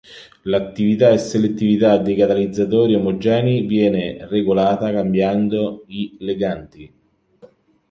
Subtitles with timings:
[0.45, 6.91] L'attività e selettività dei catalizzatori omogenei viene regolata cambiando i leganti.